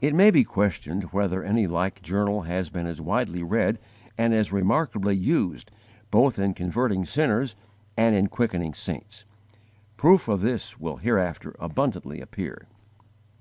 [0.00, 3.78] It may be questioned whether any like journal has been as widely read
[4.18, 5.70] and as remarkably used,
[6.10, 7.54] both in converting sinners
[7.96, 9.24] and in quickening saints.
[9.96, 12.66] Proofs of this will hereafter abundantly appear.